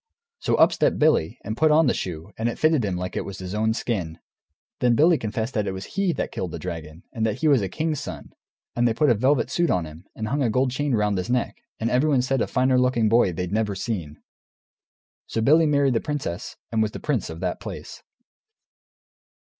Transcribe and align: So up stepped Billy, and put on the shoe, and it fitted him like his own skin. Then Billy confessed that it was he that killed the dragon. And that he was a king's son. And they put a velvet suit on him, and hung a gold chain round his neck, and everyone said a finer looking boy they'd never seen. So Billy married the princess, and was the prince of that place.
So 0.39 0.55
up 0.55 0.71
stepped 0.73 0.97
Billy, 0.97 1.37
and 1.43 1.55
put 1.55 1.69
on 1.69 1.85
the 1.85 1.93
shoe, 1.93 2.31
and 2.35 2.49
it 2.49 2.57
fitted 2.57 2.83
him 2.83 2.95
like 2.97 3.13
his 3.13 3.53
own 3.53 3.75
skin. 3.75 4.17
Then 4.79 4.95
Billy 4.95 5.19
confessed 5.19 5.53
that 5.53 5.67
it 5.67 5.73
was 5.73 5.93
he 5.93 6.11
that 6.13 6.31
killed 6.31 6.49
the 6.49 6.57
dragon. 6.57 7.03
And 7.13 7.23
that 7.23 7.41
he 7.41 7.47
was 7.47 7.61
a 7.61 7.69
king's 7.69 7.99
son. 7.99 8.33
And 8.75 8.87
they 8.87 8.95
put 8.95 9.11
a 9.11 9.13
velvet 9.13 9.51
suit 9.51 9.69
on 9.69 9.85
him, 9.85 10.07
and 10.15 10.27
hung 10.29 10.41
a 10.41 10.49
gold 10.49 10.71
chain 10.71 10.95
round 10.95 11.19
his 11.19 11.29
neck, 11.29 11.57
and 11.79 11.91
everyone 11.91 12.23
said 12.23 12.41
a 12.41 12.47
finer 12.47 12.79
looking 12.79 13.09
boy 13.09 13.31
they'd 13.31 13.53
never 13.53 13.75
seen. 13.75 14.19
So 15.27 15.39
Billy 15.39 15.67
married 15.67 15.93
the 15.93 16.01
princess, 16.01 16.57
and 16.71 16.81
was 16.81 16.93
the 16.93 16.99
prince 16.99 17.29
of 17.29 17.39
that 17.41 17.59
place. 17.59 18.01